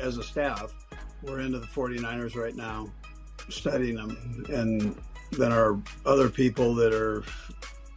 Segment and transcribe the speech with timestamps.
[0.00, 0.72] as a staff,
[1.22, 2.90] we're into the 49ers right now,
[3.48, 4.96] studying them, and
[5.32, 7.22] then our other people that are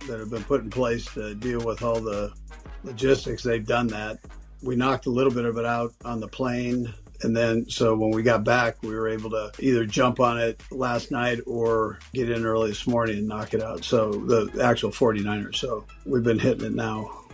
[0.07, 2.33] that have been put in place to deal with all the
[2.83, 3.43] logistics.
[3.43, 4.19] They've done that.
[4.63, 6.93] We knocked a little bit of it out on the plane.
[7.23, 10.59] And then, so when we got back, we were able to either jump on it
[10.71, 13.83] last night or get in early this morning and knock it out.
[13.83, 15.57] So the actual 49ers.
[15.57, 17.25] So we've been hitting it now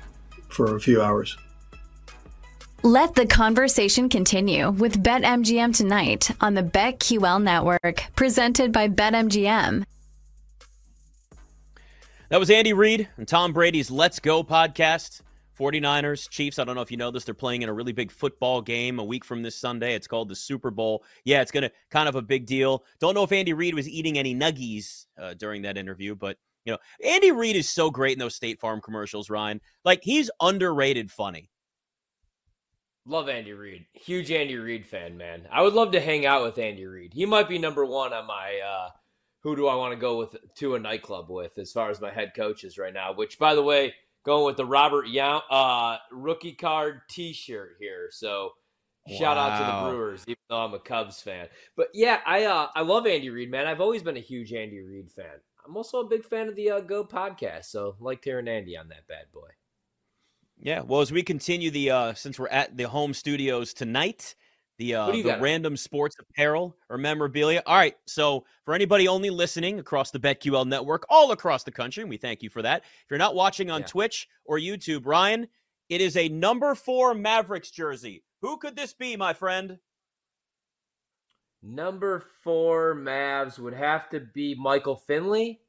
[0.49, 1.37] for a few hours.
[2.87, 9.83] Let the conversation continue with BetMGM tonight on the BetQL network, presented by BetMGM.
[12.29, 15.19] That was Andy Reid and Tom Brady's Let's Go podcast.
[15.59, 18.09] 49ers, Chiefs, I don't know if you know this, they're playing in a really big
[18.09, 19.93] football game a week from this Sunday.
[19.93, 21.03] It's called the Super Bowl.
[21.25, 22.85] Yeah, it's going to kind of a big deal.
[23.01, 26.71] Don't know if Andy Reid was eating any nuggies uh, during that interview, but you
[26.71, 29.59] know, Andy Reid is so great in those State Farm commercials, Ryan.
[29.83, 31.49] Like he's underrated funny.
[33.07, 33.85] Love Andy Reid.
[33.93, 35.47] Huge Andy Reid fan, man.
[35.49, 37.13] I would love to hang out with Andy Reid.
[37.13, 38.89] He might be number one on my uh,
[39.39, 42.11] who do I want to go with to a nightclub with as far as my
[42.11, 43.13] head coaches right now.
[43.13, 43.93] Which, by the way,
[44.25, 48.09] going with the Robin Yount uh, rookie card T-shirt here.
[48.11, 48.51] So
[49.17, 51.47] shout out to the Brewers, even though I'm a Cubs fan.
[51.77, 53.67] But yeah, I uh, I love Andy Reid, man.
[53.67, 55.39] I've always been a huge Andy Reid fan.
[55.65, 58.89] I'm also a big fan of the uh, Go podcast, so like hearing Andy on
[58.89, 59.47] that bad boy.
[60.59, 64.35] Yeah, well, as we continue the uh since we're at the home studios tonight,
[64.77, 67.61] the uh the random sports apparel or memorabilia.
[67.65, 72.01] All right, so for anybody only listening across the BetQL network, all across the country,
[72.01, 72.83] and we thank you for that.
[72.83, 73.87] If you're not watching on yeah.
[73.87, 75.47] Twitch or YouTube, Ryan,
[75.89, 78.23] it is a number four Mavericks jersey.
[78.41, 79.79] Who could this be, my friend?
[81.63, 85.59] Number four Mavs would have to be Michael Finley.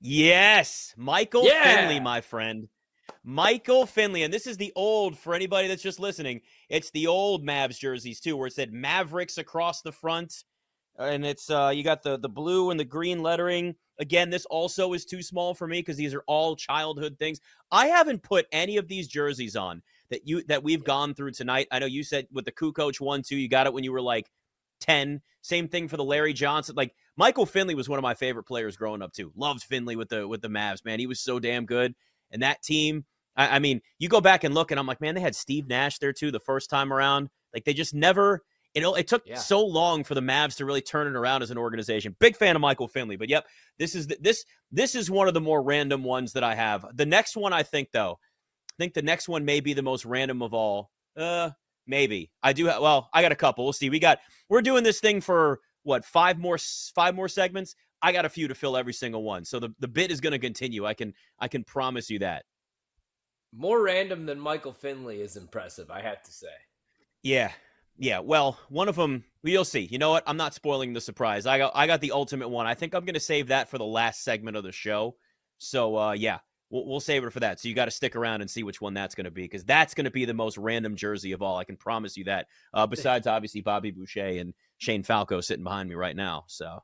[0.00, 1.62] Yes, Michael yeah.
[1.62, 2.68] Finley, my friend.
[3.24, 6.40] Michael Finley, and this is the old for anybody that's just listening.
[6.68, 10.44] It's the old Mavs jerseys too, where it said Mavericks across the front,
[10.98, 13.74] and it's uh, you got the the blue and the green lettering.
[13.98, 17.40] Again, this also is too small for me because these are all childhood things.
[17.70, 21.68] I haven't put any of these jerseys on that you that we've gone through tonight.
[21.70, 24.02] I know you said with the Kukoc one two, you got it when you were
[24.02, 24.30] like
[24.80, 25.20] ten.
[25.42, 26.74] Same thing for the Larry Johnson.
[26.76, 29.32] Like Michael Finley was one of my favorite players growing up too.
[29.34, 31.00] Loved Finley with the with the Mavs, man.
[31.00, 31.94] He was so damn good.
[32.30, 33.04] And that team,
[33.36, 35.68] I, I mean, you go back and look, and I'm like, man, they had Steve
[35.68, 37.28] Nash there too the first time around.
[37.54, 38.42] Like they just never.
[38.74, 39.38] You know, it took yeah.
[39.38, 42.14] so long for the Mavs to really turn it around as an organization.
[42.18, 43.46] Big fan of Michael Finley, but yep,
[43.78, 46.84] this is the, this this is one of the more random ones that I have.
[46.94, 48.18] The next one, I think though,
[48.70, 50.90] I think the next one may be the most random of all.
[51.16, 51.50] Uh,
[51.86, 52.66] maybe I do.
[52.66, 53.64] Have, well, I got a couple.
[53.64, 53.88] We'll see.
[53.88, 54.18] We got
[54.50, 56.58] we're doing this thing for what five more
[56.94, 57.76] five more segments.
[58.02, 59.44] I got a few to fill every single one.
[59.44, 60.86] So the, the bit is going to continue.
[60.86, 62.44] I can I can promise you that.
[63.52, 66.48] More random than Michael Finley is impressive, I have to say.
[67.22, 67.52] Yeah.
[67.98, 69.80] Yeah, well, one of them you'll see.
[69.80, 70.24] You know what?
[70.26, 71.46] I'm not spoiling the surprise.
[71.46, 72.66] I got I got the ultimate one.
[72.66, 75.16] I think I'm going to save that for the last segment of the show.
[75.58, 77.58] So, uh yeah, we'll, we'll save it for that.
[77.58, 79.64] So you got to stick around and see which one that's going to be because
[79.64, 81.56] that's going to be the most random jersey of all.
[81.56, 82.48] I can promise you that.
[82.74, 86.44] Uh besides obviously Bobby Boucher and Shane Falco sitting behind me right now.
[86.48, 86.80] So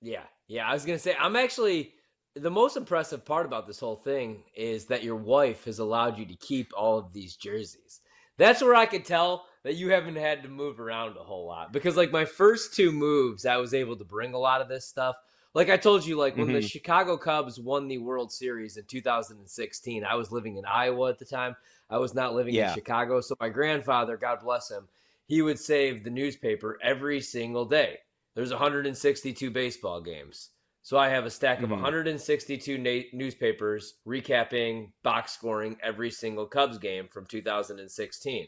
[0.00, 0.22] Yeah.
[0.46, 1.92] Yeah, I was going to say I'm actually
[2.34, 6.26] the most impressive part about this whole thing is that your wife has allowed you
[6.26, 8.00] to keep all of these jerseys.
[8.36, 11.72] That's where I could tell that you haven't had to move around a whole lot
[11.72, 14.86] because like my first two moves I was able to bring a lot of this
[14.86, 15.16] stuff.
[15.54, 16.54] Like I told you like when mm-hmm.
[16.54, 21.18] the Chicago Cubs won the World Series in 2016, I was living in Iowa at
[21.18, 21.56] the time.
[21.90, 22.68] I was not living yeah.
[22.68, 24.88] in Chicago, so my grandfather, God bless him,
[25.26, 27.98] he would save the newspaper every single day.
[28.38, 30.50] There's 162 baseball games.
[30.82, 31.82] So I have a stack of mm-hmm.
[31.82, 38.46] 162 na- newspapers recapping box scoring every single Cubs game from 2016.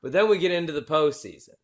[0.00, 1.56] But then we get into the postseason.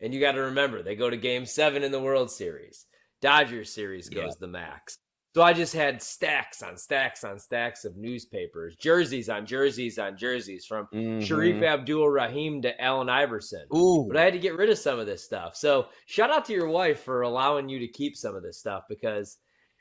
[0.00, 2.86] And you got to remember, they go to game seven in the World Series.
[3.22, 4.40] Dodgers series goes yeah.
[4.40, 4.98] the max.
[5.34, 10.16] So I just had stacks on stacks on stacks of newspapers, jerseys on jerseys on
[10.16, 11.20] jerseys from mm-hmm.
[11.20, 13.66] Shareef Abdur-Rahim to Allen Iverson.
[13.74, 14.06] Ooh.
[14.06, 15.56] But I had to get rid of some of this stuff.
[15.56, 18.84] So shout out to your wife for allowing you to keep some of this stuff
[18.88, 19.38] because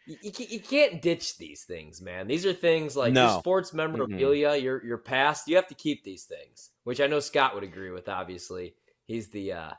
[0.08, 2.28] you, you can't ditch these things, man.
[2.28, 3.34] These are things like no.
[3.34, 4.66] your sports memorabilia, mm-hmm.
[4.66, 5.48] your your past.
[5.48, 8.10] You have to keep these things, which I know Scott would agree with.
[8.10, 8.74] Obviously,
[9.06, 9.72] he's the uh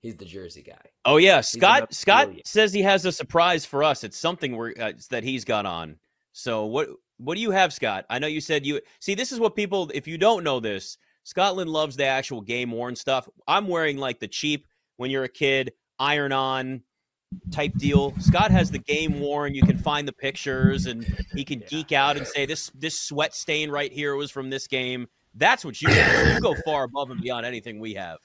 [0.00, 0.80] he's the Jersey guy.
[1.04, 1.92] Oh yeah, Scott.
[1.94, 4.04] Scott says he has a surprise for us.
[4.04, 5.96] It's something we uh, that he's got on.
[6.32, 6.88] So what
[7.18, 8.06] what do you have, Scott?
[8.10, 9.14] I know you said you see.
[9.14, 9.90] This is what people.
[9.94, 13.28] If you don't know this, Scotland loves the actual game worn stuff.
[13.46, 14.66] I'm wearing like the cheap
[14.96, 16.82] when you're a kid iron on
[17.50, 18.14] type deal.
[18.20, 19.54] Scott has the game worn.
[19.54, 21.04] You can find the pictures, and
[21.34, 21.66] he can yeah.
[21.68, 25.06] geek out and say this this sweat stain right here was from this game.
[25.34, 25.90] That's what you.
[25.90, 28.18] You go far above and beyond anything we have.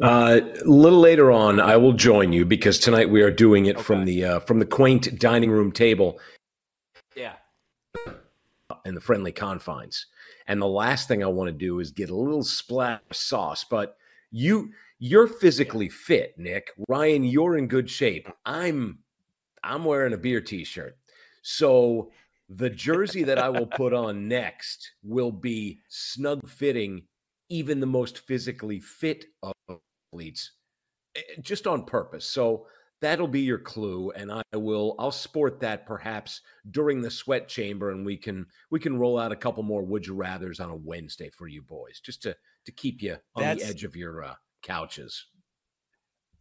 [0.00, 3.76] Uh, a little later on, I will join you because tonight we are doing it
[3.76, 3.82] okay.
[3.82, 6.20] from the uh, from the quaint dining room table.
[7.16, 7.34] Yeah.
[8.84, 10.06] In the friendly confines,
[10.46, 13.64] and the last thing I want to do is get a little splash of sauce.
[13.64, 13.96] But
[14.30, 16.70] you, you're physically fit, Nick.
[16.88, 18.28] Ryan, you're in good shape.
[18.46, 18.98] I'm,
[19.64, 20.96] I'm wearing a beer T-shirt,
[21.42, 22.12] so
[22.48, 27.02] the jersey that I will put on next will be snug fitting
[27.48, 29.52] even the most physically fit of
[30.08, 30.52] athletes
[31.16, 32.24] eh, just on purpose.
[32.24, 32.66] So
[33.00, 36.40] that'll be your clue and I will I'll sport that perhaps
[36.70, 40.06] during the sweat chamber and we can we can roll out a couple more would
[40.06, 43.62] you rathers on a Wednesday for you boys just to to keep you on That's,
[43.62, 45.26] the edge of your uh, couches.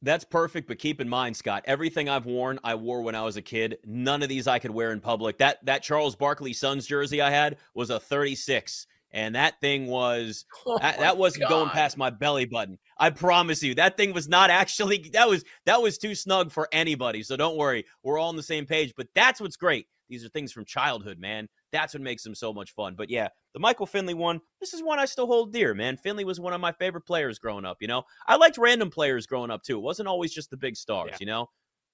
[0.04, 3.36] That's perfect, but keep in mind, Scott, everything I've worn, I wore when I was
[3.36, 3.80] a kid.
[3.84, 5.40] None of these I could wear in public.
[5.40, 8.86] That that Charles Barkley Suns jersey I had was a 36
[9.18, 11.50] and that thing was oh that, that, wasn't God.
[11.50, 12.78] going past my belly button.
[13.00, 16.70] I promise you, that thing was not actually that was that was too snug for
[16.72, 17.24] anybody.
[17.24, 18.94] So don't worry, we're all on the same page.
[18.96, 19.88] But that's what's great.
[20.10, 21.50] These are things from childhood, man.
[21.74, 22.96] That's what makes them so much fun.
[22.96, 25.98] But yeah, the Michael Finley one, this is one I still hold dear, man.
[25.98, 27.78] Finley was one of my favorite players growing up.
[27.82, 29.78] You know, I liked random players growing up too.
[29.78, 31.10] It wasn't always just the big stars.
[31.14, 31.18] Yeah.
[31.20, 31.50] You know,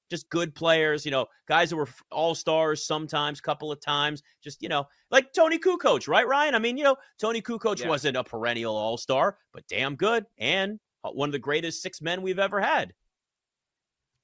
[0.09, 4.61] just good players, you know, guys who were all stars sometimes, couple of times, just,
[4.61, 6.55] you know, like Toni Kukoc, right, Ryan?
[6.55, 7.87] I mean, you know, Toni Kukoc yeah.
[7.87, 12.01] wasn't a perennial all star, but damn good and uh, one of the greatest six
[12.01, 12.93] men we've ever had.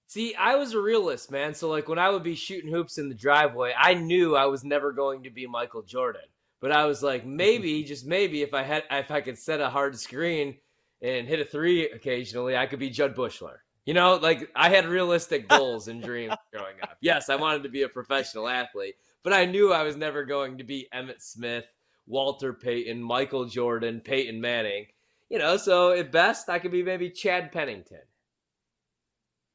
[0.08, 1.54] See, I was a realist, man.
[1.54, 4.64] So, like, when I would be shooting hoops in the driveway, I knew I was
[4.64, 6.24] never going to be Michael Jordan.
[6.62, 9.70] But I was like, maybe, just maybe, if I had, if I could set a
[9.70, 10.58] hard screen
[11.04, 13.58] and hit a three occasionally, I could be Jud Buechler.
[13.90, 16.98] You know, like I had realistic goals and dreams growing up.
[17.02, 18.94] Yes, I wanted to be a professional athlete,
[19.24, 21.66] but I knew I was never going to be Emmitt Smith,
[22.06, 24.86] Walter Payton, Michael Jordan, Peyton Manning.
[25.28, 28.02] You know, so at best I could be maybe Chad Pennington.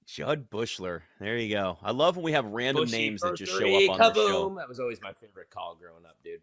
[0.04, 1.02] Jud Buechler.
[1.20, 1.78] There you go.
[1.80, 4.14] I love when we have random Bushy names that just three, show up on kaboom.
[4.14, 4.54] the show.
[4.56, 6.40] That was always my favorite call growing up, dude.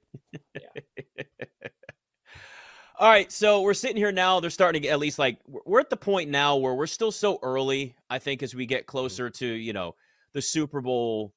[0.55, 1.03] Yeah.
[3.01, 4.39] All right, so we're sitting here now.
[4.39, 7.11] They're starting to get at least like we're at the point now where we're still
[7.11, 7.95] so early.
[8.11, 8.91] I think as we get mm-hmm.
[8.91, 9.95] closer to you know
[10.33, 11.33] the Super Bowl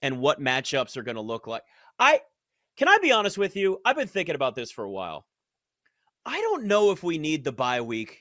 [0.00, 1.64] and what matchups are going to look like.
[1.98, 2.20] I
[2.76, 3.80] can I be honest with you?
[3.84, 5.26] I've been thinking about this for a while.
[6.24, 8.20] I don't know if we need the bye week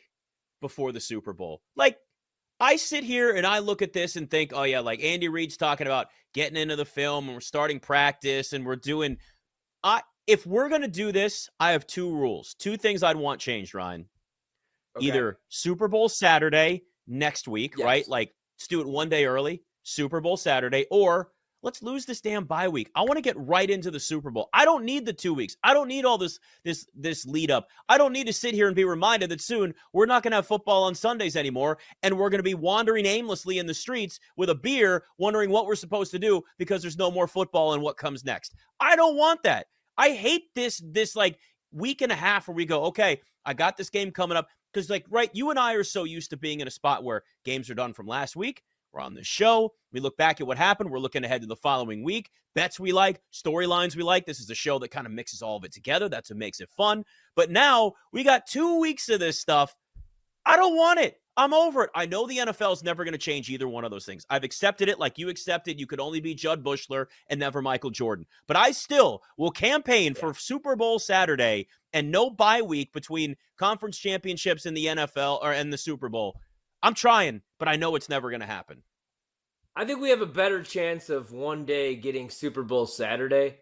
[0.59, 1.61] before the Super Bowl.
[1.75, 1.99] Like
[2.59, 5.55] I sit here and I look at this and think, oh yeah, like Andy Reid's
[5.55, 9.17] talking about getting into the film and we're starting practice and we're doing.
[9.83, 12.53] I if we're going to do this, I have two rules.
[12.59, 14.05] Two things I'd want changed, Ryan.
[14.97, 15.07] Okay.
[15.07, 17.85] Either Super Bowl Saturday next week, yes.
[17.85, 18.07] right?
[18.07, 21.29] Like let's do it one day early, Super Bowl Saturday, or
[21.61, 22.89] let's lose this damn bye week.
[22.95, 24.49] I want to get right into the Super Bowl.
[24.53, 25.55] I don't need the 2 weeks.
[25.63, 27.67] I don't need all this this this lead up.
[27.87, 30.37] I don't need to sit here and be reminded that soon we're not going to
[30.37, 34.19] have football on Sundays anymore and we're going to be wandering aimlessly in the streets
[34.35, 37.83] with a beer wondering what we're supposed to do because there's no more football and
[37.83, 38.55] what comes next.
[38.79, 39.67] I don't want that.
[39.97, 41.39] I hate this this like
[41.71, 44.89] week and a half where we go, okay, I got this game coming up because
[44.89, 47.69] like right, you and I are so used to being in a spot where games
[47.69, 48.63] are done from last week.
[48.93, 49.73] We're on the show.
[49.91, 50.89] We look back at what happened.
[50.89, 52.29] We're looking ahead to the following week.
[52.55, 54.25] Bets we like, storylines we like.
[54.25, 56.09] This is a show that kind of mixes all of it together.
[56.09, 57.03] That's what makes it fun.
[57.35, 59.75] But now we got two weeks of this stuff.
[60.45, 61.19] I don't want it.
[61.37, 61.91] I'm over it.
[61.93, 64.25] I know the NFL is never going to change either one of those things.
[64.27, 67.91] I've accepted it like you accepted you could only be Jud Buechler and never Michael
[67.91, 68.25] Jordan.
[68.47, 70.19] But I still will campaign yeah.
[70.19, 75.53] for Super Bowl Saturday and no bye week between conference championships in the NFL or
[75.53, 76.39] in the Super Bowl.
[76.81, 78.81] I'm trying, but I know it's never going to happen.
[79.75, 83.57] I think we have a better chance of one day getting Super Bowl Saturday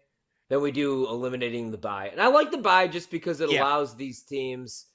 [0.48, 2.08] than we do eliminating the bye.
[2.08, 3.62] And I like the bye just because it yeah.
[3.62, 4.86] allows these teams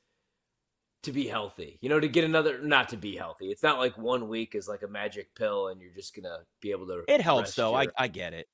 [1.04, 1.78] to be healthy.
[1.82, 3.48] You know, to get another not to be healthy.
[3.48, 6.72] It's not like one week is like a magic pill and you're just gonna be
[6.72, 7.04] able to.
[7.08, 7.72] It helps though.
[7.72, 7.92] Your...
[7.98, 8.48] I I get it.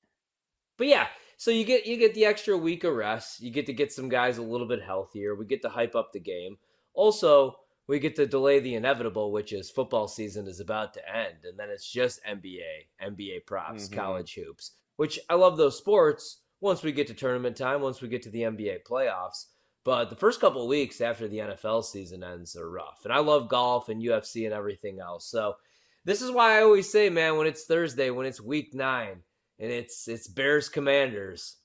[0.77, 3.41] But yeah, so you get you get the extra week of rest.
[3.41, 5.35] You get to get some guys a little bit healthier.
[5.35, 6.57] We get to hype up the game.
[6.93, 11.37] Also, we get to delay the inevitable, which is football season is about to end,
[11.45, 12.61] and then it's just NBA,
[13.01, 13.99] NBA props, mm-hmm.
[13.99, 14.73] college hoops.
[14.97, 16.41] Which I love those sports.
[16.59, 19.45] Once we get to tournament time, once we get to the NBA playoffs,
[19.87, 23.05] but the first couple of weeks after the NFL season ends are rough.
[23.05, 25.25] And I love golf and UFC and everything else.
[25.31, 25.55] So
[26.03, 29.21] this is why I always say, man, when it's Thursday, when it's week nine,
[29.59, 31.55] and it's it's Bears Commanders,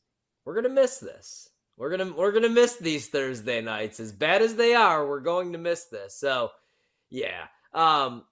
[0.44, 1.48] we're gonna miss this.
[1.76, 3.98] We're gonna we're gonna miss these Thursday nights.
[3.98, 6.16] As bad as they are, we're going to miss this.
[6.16, 6.50] So
[7.10, 7.46] yeah.
[7.74, 8.22] Um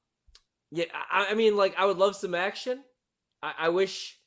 [0.70, 2.84] yeah, I, I mean like I would love some action.
[3.42, 4.20] I, I wish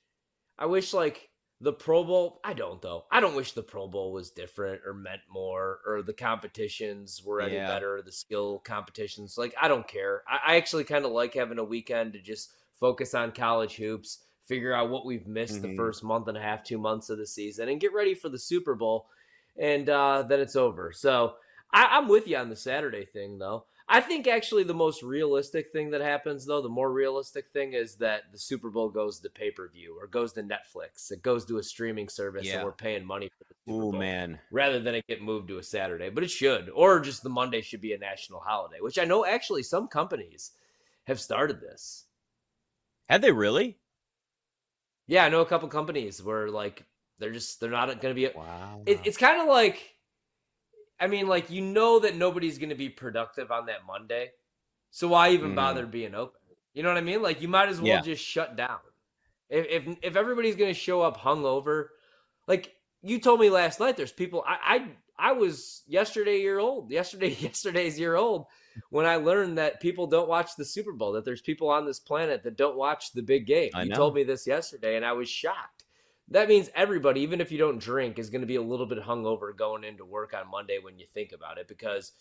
[0.60, 1.29] I wish like
[1.63, 3.05] the Pro Bowl, I don't though.
[3.10, 7.41] I don't wish the Pro Bowl was different or meant more or the competitions were
[7.41, 7.67] any Yeah.
[7.67, 9.38] better, the skill competitions.
[9.38, 10.24] Like I don't care.
[10.27, 14.25] I, I actually kind of like having a weekend to just focus on college hoops,
[14.46, 15.77] figure out what we've missed the Mhm.
[15.77, 18.38] first month and a half, two months of the season, and get ready for the
[18.39, 19.08] Super Bowl.
[19.58, 20.91] And uh, then it's over.
[20.91, 21.36] So
[21.73, 23.65] I, I'm with you on the Saturday thing though.
[23.89, 27.95] I think actually the most realistic thing that happens, though, the more realistic thing is
[27.95, 31.11] that the Super Bowl goes to pay per view or goes to Netflix.
[31.11, 32.55] It goes to a streaming service, Yeah.
[32.55, 34.39] and we're paying money for the Super Oh Bowl man.
[34.51, 36.09] rather than it get moved to a Saturday.
[36.09, 39.25] But it should, or just the Monday should be a national holiday, which I know
[39.25, 40.51] actually some companies
[41.05, 42.05] have started this.
[43.09, 43.79] Have they really?
[45.07, 46.85] Yeah, I know a couple companies where like
[47.19, 48.29] they're just they're not going to be.
[48.33, 48.81] Wow.
[48.85, 49.92] It, it's kind of like,
[51.03, 54.31] I mean, like you know that nobody's going to be productive on that Monday,
[54.89, 55.55] so why even Mhm.
[55.55, 56.39] bother being open?
[56.74, 57.22] You know what I mean?
[57.22, 58.01] Like you might as well Yeah.
[58.01, 58.79] just shut down.
[59.50, 61.89] If if if everybody's going to show up hungover,
[62.48, 64.43] like you told me last night, there's people.
[64.48, 64.57] I
[65.17, 66.89] I I was yesterday year old.
[66.89, 68.45] Yesterday yesterday's year old
[68.89, 71.12] when I learned that people don't watch the Super Bowl.
[71.12, 73.72] That there's people on this planet that don't watch the big game.
[73.75, 73.95] I you know.
[73.98, 75.82] told me this yesterday, and I was shocked.
[76.29, 78.99] That means everybody, even if you don't drink, is going to be a little bit
[78.99, 82.13] hungover going into work on Monday when you think about it, because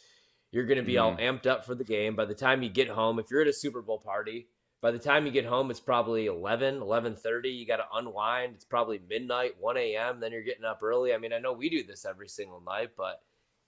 [0.51, 1.37] you're going to be all mm-hmm.
[1.37, 2.15] amped up for the game.
[2.15, 4.49] By the time you get home, if you're at a Super Bowl party,
[4.83, 7.57] by the time you get home, it's probably 11, 11.30.
[7.57, 8.55] You got to unwind.
[8.57, 10.19] It's probably midnight, 1 a.m.
[10.19, 11.15] Then you're getting up early.
[11.15, 13.21] I mean, I know we do this every single night, but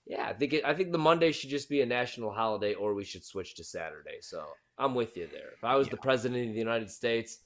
[0.05, 2.93] yeah, I think it, I think the Monday should just be a national holiday, or
[2.93, 4.17] we should switch to Saturday.
[4.19, 4.43] So
[4.77, 5.51] I'm with you there.
[5.55, 7.39] If I was the president of the United States,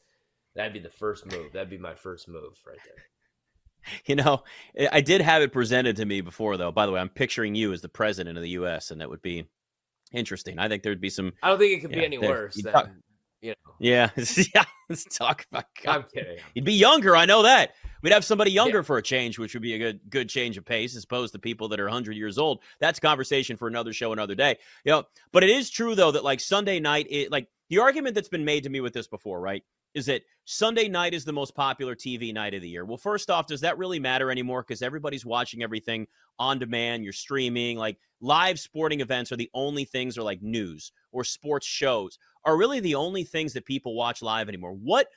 [0.59, 1.53] that'd be the first move.
[1.53, 2.95] That'd be my first move right there.
[4.05, 4.43] You know,
[4.91, 6.71] I- did have it presented to me before, though.
[6.71, 9.21] By the way, I'm picturing you as the president of the U.S., and that would
[9.21, 9.47] be
[10.11, 10.59] interesting.
[10.59, 11.31] I think there'd be some.
[11.41, 12.89] I don't think it could Yeah, be any there- worse than talk-
[13.41, 13.73] you know.
[13.79, 14.09] Yeah,
[14.53, 14.65] yeah.
[14.89, 15.63] Let's talk about.
[15.87, 16.37] I'm kidding.
[16.53, 17.71] You'd be younger, I know that.
[18.03, 20.65] We'd have somebody younger for a change, which would be a good good change of
[20.65, 22.61] pace, as opposed to people that are 100 years old.
[22.81, 24.57] That's conversation for another show, another day.
[24.83, 28.13] You know, but it is true though that like Sunday night, it like the argument
[28.15, 29.63] that's been made to me with this before, right?
[29.93, 32.85] Is that Sunday night is the most popular TV night of the year?
[32.85, 34.63] Well, first off, does that really matter anymore?
[34.63, 37.03] Because everybody's watching everything on demand.
[37.03, 37.77] You're streaming.
[37.77, 42.57] Like live sporting events are the only things, or like news or sports shows are
[42.57, 44.73] really the only things that people watch live anymore.
[44.73, 45.07] What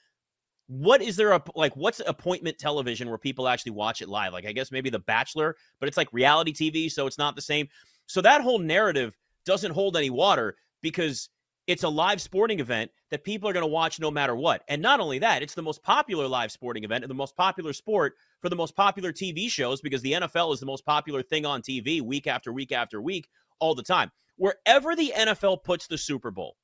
[0.66, 4.32] what is there a like what's appointment television where people actually watch it live?
[4.32, 7.42] Like I guess maybe The Bachelor, but it's like reality TV, so it's not the
[7.42, 7.68] same.
[8.06, 11.28] So that whole narrative doesn't hold any water because
[11.66, 14.62] it's a live sporting event that people are going to watch no matter what.
[14.68, 17.72] And not only that, it's the most popular live sporting event and the most popular
[17.72, 21.46] sport for the most popular TV shows because the NFL is the most popular thing
[21.46, 23.28] on TV week after week after week
[23.60, 24.10] all the time.
[24.36, 26.56] Wherever the NFL puts the Super Bowl,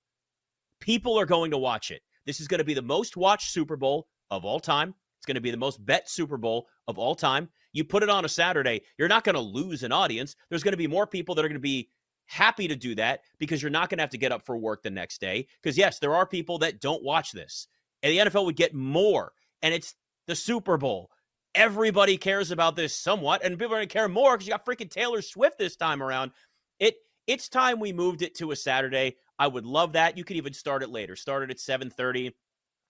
[0.80, 2.02] people are going to watch it.
[2.26, 4.94] This is going to be the most watched Super Bowl of all time.
[5.18, 7.48] It's going to be the most bet Super Bowl of all time.
[7.72, 10.34] You put it on a Saturday, you're not going to lose an audience.
[10.48, 11.90] There's going to be more people that are going to be
[12.28, 14.82] happy to do that because you're not going to have to get up for work
[14.82, 15.48] the next day.
[15.60, 17.66] Because, yes, there are people that don't watch this.
[18.02, 19.32] And the NFL would get more.
[19.62, 19.94] And it's
[20.28, 21.10] the Super Bowl.
[21.54, 24.64] Everybody cares about this somewhat, and people are going to care more because you got
[24.64, 26.30] freaking Taylor Swift this time around.
[26.78, 26.94] It
[27.26, 29.16] it's time we moved it to a Saturday.
[29.38, 30.16] I would love that.
[30.16, 31.16] You could even start it later.
[31.16, 32.32] Start it at 7:30.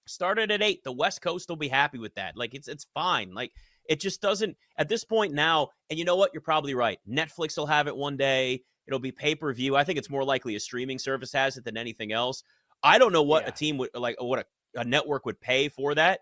[0.06, 0.84] Start it at 8.
[0.84, 2.36] The West Coast will be happy with that.
[2.36, 3.32] Like it's it's fine.
[3.32, 3.52] Like
[3.88, 6.30] it just doesn't at this point now, and you know what?
[6.34, 6.98] You're probably right.
[7.08, 8.62] Netflix will have it one day.
[8.88, 9.76] It'll be pay-per-view.
[9.76, 12.42] I think it's more likely a streaming service has it than anything else.
[12.82, 13.50] I don't know what Yeah.
[13.50, 16.20] a team would like uh, what a, a network would pay for that.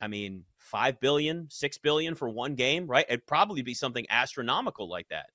[0.00, 3.04] I mean, 5 billion, 6 billion for one game, right?
[3.06, 5.26] It'd probably be something astronomical like that.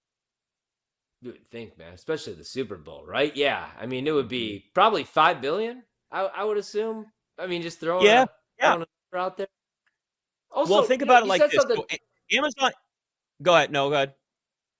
[1.21, 3.35] You would think, man, especially the Super Bowl, right?
[3.35, 4.29] Yeah, I mean, it would mm-hmm.
[4.29, 5.83] be probably five billion.
[6.11, 7.05] I, I would assume.
[7.37, 8.71] I mean, just throwing Yeah, a, yeah.
[8.71, 9.47] throwing a number out there.
[10.49, 11.61] Also, well, think about know, it like this.
[11.61, 11.97] something- eh,
[12.31, 12.71] Amazon.
[13.43, 13.71] Go ahead.
[13.71, 14.13] No, go ahead.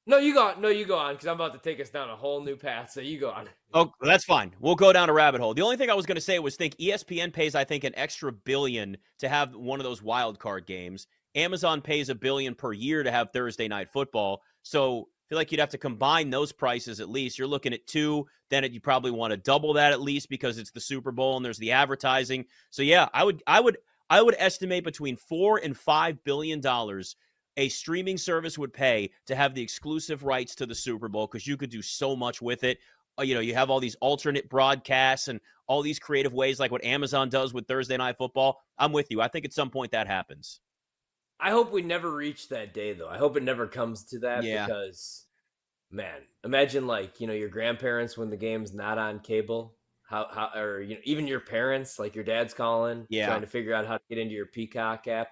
[0.08, 0.62] No, you go on.
[0.62, 2.92] No, you go on because I'm about to take us down a whole new path.
[2.92, 3.50] So you go on.
[3.74, 4.54] Oh, that's fine.
[4.60, 5.56] We'll go down a rabbit hole.
[5.56, 7.94] The only thing I was going to say was think ESPN pays, I think, an
[7.96, 11.08] extra billion to have one of those wild card games.
[11.34, 14.44] Amazon pays a billion per year to have Thursday night football.
[14.62, 17.40] So I feel like you'd have to combine those prices at least.
[17.40, 18.28] You're looking at two.
[18.52, 21.36] Then it, you probably want to double that at least because it's the Super Bowl
[21.36, 22.46] and there's the advertising.
[22.70, 27.16] So yeah, I would, I would, I would estimate between four and five billion dollars
[27.58, 31.48] a streaming service would pay to have the exclusive rights to the Super Bowl because
[31.48, 32.80] you could do so much with it.
[33.20, 36.72] Uh, You know, you have all these alternate broadcasts and all these creative ways, like
[36.72, 38.62] what Amazon does with Thursday Night Football.
[38.78, 39.22] I'm with you.
[39.22, 40.60] I think at some point that happens.
[41.40, 43.10] I hope we never reach that day, though.
[43.10, 44.66] I hope it never comes to that Yeah.
[44.66, 45.26] because,
[45.92, 49.76] man, imagine like you know your grandparents when the game's not on cable.
[50.08, 53.26] How how or you know even your parents, like your dad's calling, Yeah.
[53.28, 55.30] trying to figure out how to get into your Peacock app.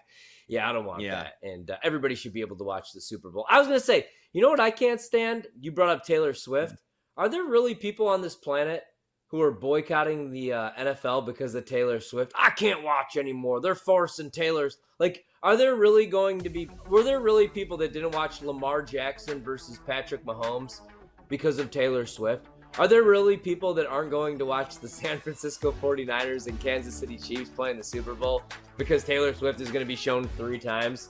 [0.54, 1.24] Yeah, I don't want Yeah.
[1.24, 1.34] that.
[1.42, 3.46] And uh, everybody should be able to watch the Super Bowl.
[3.50, 5.48] I was going to say, you know what I can't stand?
[5.60, 6.76] You brought up Taylor Swift.
[7.18, 8.84] Are there really people on this planet
[9.28, 12.34] who are boycotting the uh, NFL because of Taylor Swift?
[12.36, 13.62] I can't watch anymore.
[13.62, 14.78] They're forcing Taylor's.
[15.00, 18.82] Like, are there really going to be, were there really people that didn't watch Lamar
[18.84, 20.82] Jackson versus Patrick Mahomes
[21.30, 22.48] because of Taylor Swift?
[22.80, 26.96] Are there really people that aren't going to watch the San Francisco 49ers and Kansas
[26.96, 28.42] City Chiefs playing the Super Bowl
[28.78, 31.08] because Taylor Swift is going to be shown three times?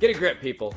[0.00, 0.74] Get a grip, people.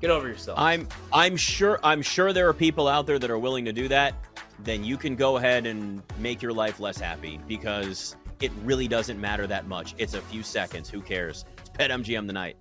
[0.00, 0.58] Get over yourself.
[0.58, 3.88] I'm I'm sure I'm sure there are people out there that are willing to do
[3.88, 4.14] that.
[4.60, 9.20] Then you can go ahead and make your life less happy because it really doesn't
[9.20, 9.94] matter that much.
[9.98, 10.88] It's a few seconds.
[10.88, 11.44] Who cares?
[11.58, 12.56] It's BetMGM tonight.